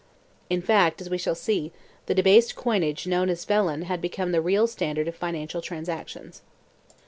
[0.49, 1.71] In fact, as we shall see,
[2.07, 6.41] the debased coinage known as vellon had become the real standard of financial transactions.